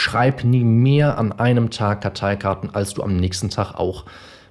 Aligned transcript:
schreib 0.00 0.44
nie 0.44 0.64
mehr 0.64 1.18
an 1.18 1.32
einem 1.32 1.70
Tag 1.70 2.00
Karteikarten, 2.00 2.74
als 2.74 2.94
du 2.94 3.02
am 3.02 3.16
nächsten 3.16 3.50
Tag 3.50 3.74
auch 3.74 4.06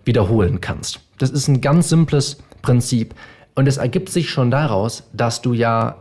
wiederholen 0.06 0.62
kannst. 0.62 1.00
Das 1.18 1.32
ist 1.32 1.48
ein 1.48 1.60
ganz 1.60 1.90
simples 1.90 2.44
Prinzip. 2.62 3.16
Und 3.55 3.67
es 3.67 3.77
ergibt 3.77 4.09
sich 4.09 4.29
schon 4.29 4.51
daraus, 4.51 5.09
dass 5.12 5.41
du 5.41 5.54
ja 5.54 5.96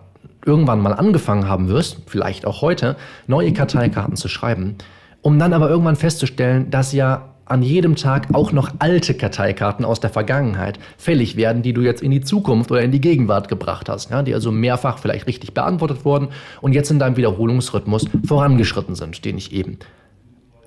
irgendwann 0.44 0.80
mal 0.80 0.92
angefangen 0.92 1.48
haben 1.48 1.68
wirst, 1.68 1.98
vielleicht 2.06 2.46
auch 2.46 2.60
heute, 2.60 2.96
neue 3.26 3.52
Karteikarten 3.52 4.16
zu 4.16 4.28
schreiben, 4.28 4.76
um 5.22 5.38
dann 5.38 5.54
aber 5.54 5.70
irgendwann 5.70 5.96
festzustellen, 5.96 6.70
dass 6.70 6.92
ja 6.92 7.30
an 7.48 7.62
jedem 7.62 7.96
Tag 7.96 8.28
auch 8.32 8.52
noch 8.52 8.70
alte 8.78 9.14
Karteikarten 9.14 9.84
aus 9.84 10.00
der 10.00 10.10
Vergangenheit 10.10 10.78
fällig 10.96 11.36
werden, 11.36 11.62
die 11.62 11.72
du 11.72 11.80
jetzt 11.80 12.02
in 12.02 12.10
die 12.10 12.20
Zukunft 12.20 12.70
oder 12.70 12.82
in 12.82 12.92
die 12.92 13.00
Gegenwart 13.00 13.48
gebracht 13.48 13.88
hast, 13.88 14.10
ja, 14.10 14.22
die 14.22 14.34
also 14.34 14.52
mehrfach 14.52 14.98
vielleicht 14.98 15.26
richtig 15.26 15.54
beantwortet 15.54 16.04
wurden 16.04 16.28
und 16.60 16.72
jetzt 16.72 16.90
in 16.90 16.98
deinem 16.98 17.16
Wiederholungsrhythmus 17.16 18.06
vorangeschritten 18.26 18.94
sind, 18.94 19.24
den 19.24 19.38
ich 19.38 19.52
eben 19.52 19.78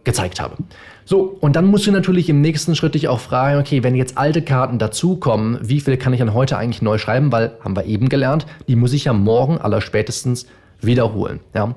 gezeigt 0.03 0.41
habe. 0.41 0.55
So, 1.05 1.37
und 1.39 1.55
dann 1.55 1.65
musst 1.65 1.87
du 1.87 1.91
natürlich 1.91 2.29
im 2.29 2.41
nächsten 2.41 2.75
Schritt 2.75 2.95
dich 2.95 3.07
auch 3.07 3.19
fragen, 3.19 3.59
okay, 3.59 3.83
wenn 3.83 3.95
jetzt 3.95 4.17
alte 4.17 4.41
Karten 4.41 4.79
dazukommen, 4.79 5.59
wie 5.61 5.79
viel 5.79 5.97
kann 5.97 6.13
ich 6.13 6.19
dann 6.19 6.33
heute 6.33 6.57
eigentlich 6.57 6.81
neu 6.81 6.97
schreiben? 6.97 7.31
Weil, 7.31 7.51
haben 7.63 7.75
wir 7.75 7.85
eben 7.85 8.09
gelernt, 8.09 8.45
die 8.67 8.75
muss 8.75 8.93
ich 8.93 9.05
ja 9.05 9.13
morgen 9.13 9.57
aller 9.57 9.81
spätestens 9.81 10.47
wiederholen. 10.81 11.39
Ja? 11.53 11.75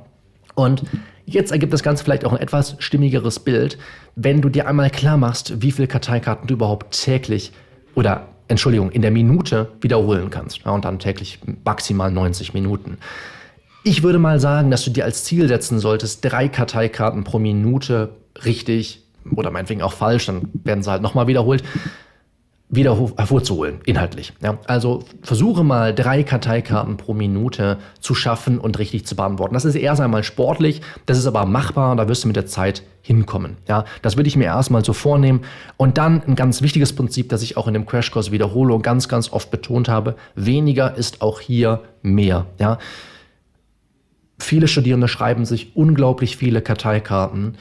Und 0.54 0.84
jetzt 1.26 1.52
ergibt 1.52 1.72
das 1.72 1.82
Ganze 1.82 2.04
vielleicht 2.04 2.24
auch 2.24 2.32
ein 2.32 2.40
etwas 2.40 2.76
stimmigeres 2.78 3.40
Bild, 3.40 3.78
wenn 4.14 4.40
du 4.40 4.48
dir 4.48 4.68
einmal 4.68 4.90
klar 4.90 5.16
machst, 5.16 5.62
wie 5.62 5.72
viele 5.72 5.88
Karteikarten 5.88 6.46
du 6.46 6.54
überhaupt 6.54 7.02
täglich 7.02 7.52
oder 7.94 8.28
Entschuldigung, 8.48 8.90
in 8.90 9.02
der 9.02 9.10
Minute 9.10 9.70
wiederholen 9.80 10.30
kannst. 10.30 10.60
Ja, 10.64 10.72
und 10.72 10.84
dann 10.84 10.98
täglich 10.98 11.38
maximal 11.64 12.10
90 12.10 12.52
Minuten. 12.52 12.98
Ich 13.84 14.02
würde 14.02 14.18
mal 14.18 14.38
sagen, 14.38 14.70
dass 14.70 14.84
du 14.84 14.90
dir 14.90 15.04
als 15.04 15.24
Ziel 15.24 15.48
setzen 15.48 15.78
solltest, 15.78 16.24
drei 16.24 16.48
Karteikarten 16.48 17.24
pro 17.24 17.38
Minute 17.38 18.10
richtig 18.44 19.02
oder 19.34 19.50
meinetwegen 19.50 19.82
auch 19.82 19.92
falsch, 19.92 20.26
dann 20.26 20.50
werden 20.64 20.82
sie 20.82 20.90
halt 20.90 21.02
nochmal 21.02 21.26
wiederholt, 21.26 21.62
wieder 22.74 22.98
hervorzuholen, 23.16 23.80
inhaltlich. 23.84 24.32
Ja, 24.42 24.58
also 24.66 25.04
versuche 25.22 25.64
mal 25.64 25.94
drei 25.94 26.22
Karteikarten 26.22 26.96
pro 26.96 27.14
Minute 27.14 27.78
zu 28.00 28.14
schaffen 28.14 28.58
und 28.58 28.78
richtig 28.78 29.06
zu 29.06 29.16
beantworten. 29.16 29.54
Das 29.54 29.64
ist 29.64 29.74
erst 29.74 30.00
einmal 30.00 30.24
sportlich, 30.24 30.80
das 31.06 31.18
ist 31.18 31.26
aber 31.26 31.46
machbar, 31.46 31.96
da 31.96 32.08
wirst 32.08 32.24
du 32.24 32.28
mit 32.28 32.36
der 32.36 32.46
Zeit 32.46 32.82
hinkommen. 33.02 33.58
Ja, 33.68 33.84
das 34.02 34.16
würde 34.16 34.28
ich 34.28 34.36
mir 34.36 34.44
erstmal 34.44 34.84
so 34.84 34.92
vornehmen. 34.94 35.42
Und 35.76 35.98
dann 35.98 36.22
ein 36.26 36.36
ganz 36.36 36.62
wichtiges 36.62 36.94
Prinzip, 36.94 37.28
das 37.28 37.42
ich 37.42 37.56
auch 37.56 37.68
in 37.68 37.74
dem 37.74 37.86
Crashkurs 37.86 38.30
Wiederholung 38.30 38.82
ganz, 38.82 39.08
ganz 39.08 39.30
oft 39.30 39.50
betont 39.50 39.88
habe. 39.88 40.16
Weniger 40.34 40.96
ist 40.96 41.20
auch 41.20 41.40
hier 41.40 41.82
mehr. 42.02 42.46
Ja, 42.58 42.78
viele 44.38 44.68
Studierende 44.68 45.08
schreiben 45.08 45.44
sich 45.44 45.76
unglaublich 45.76 46.36
viele 46.36 46.62
Karteikarten 46.62 47.56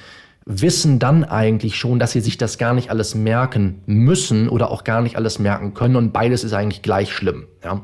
wissen 0.45 0.99
dann 0.99 1.23
eigentlich 1.23 1.77
schon, 1.77 1.99
dass 1.99 2.11
sie 2.11 2.22
sich 2.22 2.38
das 2.38 2.58
gar 2.58 2.73
nicht 2.73 2.89
alles 2.89 3.16
merken 3.16 3.81
müssen 3.86 4.50
oder 4.50 4.72
auch 4.72 4.83
gar 4.83 5.02
nicht 5.02 5.16
alles 5.16 5.39
merken 5.39 5.73
können 5.73 5.95
und 5.95 6.11
beides 6.11 6.44
ist 6.44 6.53
eigentlich 6.53 6.81
gleich 6.81 7.13
schlimm. 7.13 7.45
Ja. 7.63 7.81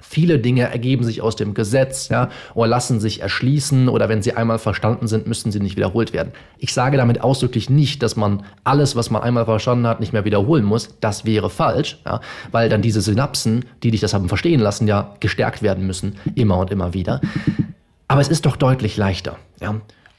Viele 0.00 0.40
Dinge 0.40 0.64
ergeben 0.64 1.04
sich 1.04 1.22
aus 1.22 1.36
dem 1.36 1.54
Gesetz 1.54 2.08
ja, 2.08 2.28
oder 2.54 2.66
lassen 2.66 2.98
sich 2.98 3.22
erschließen 3.22 3.88
oder 3.88 4.08
wenn 4.08 4.20
sie 4.20 4.34
einmal 4.34 4.58
verstanden 4.58 5.06
sind, 5.06 5.28
müssen 5.28 5.52
sie 5.52 5.60
nicht 5.60 5.76
wiederholt 5.76 6.12
werden. 6.12 6.32
Ich 6.58 6.74
sage 6.74 6.96
damit 6.96 7.22
ausdrücklich 7.22 7.70
nicht, 7.70 8.02
dass 8.02 8.16
man 8.16 8.44
alles, 8.64 8.96
was 8.96 9.10
man 9.10 9.22
einmal 9.22 9.44
verstanden 9.44 9.86
hat, 9.86 10.00
nicht 10.00 10.12
mehr 10.12 10.24
wiederholen 10.24 10.64
muss. 10.64 10.96
Das 11.00 11.24
wäre 11.24 11.50
falsch, 11.50 11.98
ja, 12.04 12.20
weil 12.50 12.68
dann 12.68 12.82
diese 12.82 13.00
Synapsen, 13.00 13.64
die 13.84 13.92
dich 13.92 14.00
das 14.00 14.12
haben 14.12 14.28
verstehen 14.28 14.60
lassen, 14.60 14.88
ja 14.88 15.14
gestärkt 15.20 15.62
werden 15.62 15.86
müssen, 15.86 16.16
immer 16.34 16.58
und 16.58 16.72
immer 16.72 16.94
wieder. 16.94 17.20
Aber 18.08 18.20
es 18.20 18.28
ist 18.28 18.44
doch 18.44 18.56
deutlich 18.56 18.96
leichter. 18.96 19.38
Ja. 19.60 19.76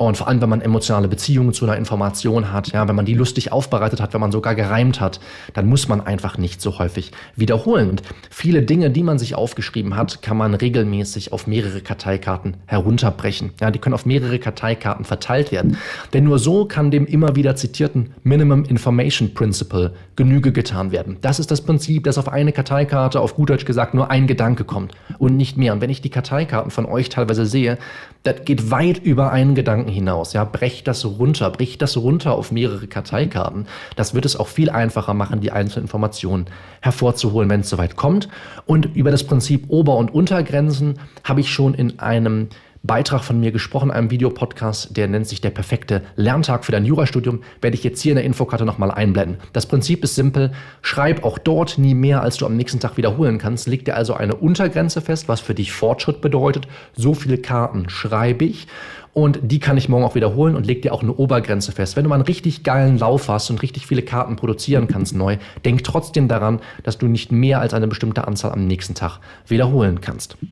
Und 0.07 0.17
vor 0.17 0.27
allem, 0.27 0.41
wenn 0.41 0.49
man 0.49 0.61
emotionale 0.61 1.07
Beziehungen 1.07 1.53
zu 1.53 1.65
einer 1.65 1.77
Information 1.77 2.51
hat, 2.51 2.71
ja, 2.71 2.87
wenn 2.87 2.95
man 2.95 3.05
die 3.05 3.13
lustig 3.13 3.51
aufbereitet 3.51 4.01
hat, 4.01 4.13
wenn 4.13 4.21
man 4.21 4.31
sogar 4.31 4.55
gereimt 4.55 4.99
hat, 4.99 5.19
dann 5.53 5.67
muss 5.67 5.87
man 5.87 6.01
einfach 6.01 6.37
nicht 6.37 6.61
so 6.61 6.79
häufig 6.79 7.11
wiederholen. 7.35 7.89
Und 7.89 8.03
viele 8.29 8.63
Dinge, 8.63 8.89
die 8.89 9.03
man 9.03 9.19
sich 9.19 9.35
aufgeschrieben 9.35 9.95
hat, 9.95 10.21
kann 10.21 10.37
man 10.37 10.53
regelmäßig 10.53 11.31
auf 11.31 11.47
mehrere 11.47 11.81
Karteikarten 11.81 12.55
herunterbrechen. 12.65 13.51
Ja, 13.61 13.71
die 13.71 13.79
können 13.79 13.93
auf 13.93 14.05
mehrere 14.05 14.39
Karteikarten 14.39 15.05
verteilt 15.05 15.51
werden. 15.51 15.77
Denn 16.13 16.25
nur 16.25 16.39
so 16.39 16.65
kann 16.65 16.91
dem 16.91 17.05
immer 17.05 17.35
wieder 17.35 17.55
zitierten 17.55 18.13
Minimum 18.23 18.65
Information 18.65 19.33
Principle 19.33 19.93
Genüge 20.15 20.51
getan 20.51 20.91
werden. 20.91 21.17
Das 21.21 21.39
ist 21.39 21.49
das 21.49 21.61
Prinzip, 21.61 22.03
dass 22.03 22.17
auf 22.17 22.29
eine 22.29 22.51
Karteikarte, 22.51 23.19
auf 23.19 23.35
gut 23.35 23.49
Deutsch 23.49 23.65
gesagt, 23.65 23.93
nur 23.93 24.11
ein 24.11 24.27
Gedanke 24.27 24.63
kommt 24.63 24.93
und 25.17 25.37
nicht 25.37 25.57
mehr. 25.57 25.73
Und 25.73 25.81
wenn 25.81 25.89
ich 25.89 26.01
die 26.01 26.09
Karteikarten 26.09 26.71
von 26.71 26.85
euch 26.85 27.09
teilweise 27.09 27.45
sehe, 27.45 27.77
das 28.23 28.45
geht 28.45 28.71
weit 28.71 28.99
über 28.99 29.31
einen 29.31 29.55
Gedanken 29.55 29.89
hinaus. 29.93 30.33
Ja, 30.33 30.43
brecht 30.43 30.87
das 30.87 31.05
runter, 31.05 31.49
bricht 31.49 31.81
das 31.81 31.95
runter 31.95 32.33
auf 32.33 32.51
mehrere 32.51 32.87
Karteikarten. 32.87 33.67
Das 33.95 34.13
wird 34.13 34.25
es 34.25 34.35
auch 34.35 34.47
viel 34.47 34.69
einfacher 34.69 35.13
machen, 35.13 35.39
die 35.39 35.51
einzelnen 35.51 35.85
Informationen 35.85 36.47
hervorzuholen, 36.81 37.49
wenn 37.49 37.61
es 37.61 37.69
soweit 37.69 37.95
kommt. 37.95 38.27
Und 38.65 38.95
über 38.95 39.11
das 39.11 39.23
Prinzip 39.23 39.65
Ober- 39.69 39.97
und 39.97 40.13
Untergrenzen 40.13 40.99
habe 41.23 41.41
ich 41.41 41.51
schon 41.51 41.73
in 41.73 41.99
einem 41.99 42.49
Beitrag 42.85 43.23
von 43.23 43.39
mir 43.39 43.53
gesprochen, 43.53 43.91
einem 43.91 44.11
Videopodcast, 44.11 44.97
der 44.97 45.07
nennt 45.07 45.25
sich 45.25 45.39
der 45.39 45.51
perfekte 45.51 46.01
Lerntag 46.17 46.65
für 46.65 46.73
dein 46.73 46.83
Jurastudium, 46.83 47.41
werde 47.61 47.75
ich 47.77 47.83
jetzt 47.85 48.01
hier 48.01 48.11
in 48.11 48.17
der 48.17 48.25
Infokarte 48.25 48.65
nochmal 48.65 48.91
einblenden. 48.91 49.37
Das 49.53 49.67
Prinzip 49.67 50.03
ist 50.03 50.15
simpel, 50.15 50.51
schreib 50.81 51.23
auch 51.23 51.37
dort 51.37 51.77
nie 51.77 51.93
mehr, 51.93 52.21
als 52.21 52.35
du 52.35 52.45
am 52.45 52.57
nächsten 52.57 52.81
Tag 52.81 52.97
wiederholen 52.97 53.37
kannst. 53.37 53.67
Leg 53.67 53.85
dir 53.85 53.95
also 53.95 54.15
eine 54.15 54.35
Untergrenze 54.35 54.99
fest, 54.99 55.29
was 55.29 55.39
für 55.39 55.55
dich 55.55 55.71
Fortschritt 55.71 56.19
bedeutet. 56.19 56.67
So 56.93 57.13
viele 57.13 57.37
Karten 57.37 57.87
schreibe 57.87 58.43
ich 58.43 58.67
und 59.13 59.39
die 59.43 59.59
kann 59.59 59.77
ich 59.77 59.87
morgen 59.87 60.03
auch 60.03 60.15
wiederholen 60.15 60.57
und 60.57 60.65
leg 60.65 60.81
dir 60.81 60.93
auch 60.93 61.03
eine 61.03 61.13
Obergrenze 61.13 61.71
fest. 61.71 61.95
Wenn 61.95 62.03
du 62.03 62.09
mal 62.09 62.15
einen 62.15 62.25
richtig 62.25 62.63
geilen 62.63 62.97
Lauf 62.97 63.29
hast 63.29 63.49
und 63.49 63.61
richtig 63.61 63.87
viele 63.87 64.01
Karten 64.01 64.35
produzieren 64.35 64.89
kannst 64.89 65.15
neu, 65.15 65.37
denk 65.63 65.85
trotzdem 65.85 66.27
daran, 66.27 66.59
dass 66.83 66.97
du 66.97 67.07
nicht 67.07 67.31
mehr 67.31 67.61
als 67.61 67.73
eine 67.73 67.87
bestimmte 67.87 68.27
Anzahl 68.27 68.51
am 68.51 68.67
nächsten 68.67 68.93
Tag 68.93 69.19
wiederholen 69.47 70.01
kannst. 70.01 70.35